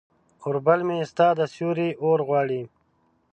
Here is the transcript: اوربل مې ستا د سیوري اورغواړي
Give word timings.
اوربل 0.45 0.79
مې 0.87 0.97
ستا 1.11 1.27
د 1.39 1.41
سیوري 1.53 1.89
اورغواړي 2.03 2.61